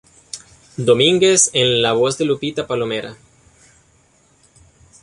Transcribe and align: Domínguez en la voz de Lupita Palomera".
Domínguez 0.77 1.51
en 1.53 1.83
la 1.83 1.93
voz 1.93 2.17
de 2.17 2.25
Lupita 2.25 2.65
Palomera". 2.65 3.15